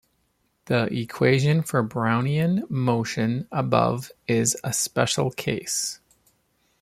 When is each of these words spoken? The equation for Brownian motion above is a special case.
The 0.65 0.85
equation 0.97 1.61
for 1.61 1.87
Brownian 1.87 2.67
motion 2.71 3.47
above 3.51 4.11
is 4.27 4.57
a 4.63 4.73
special 4.73 5.29
case. 5.29 5.99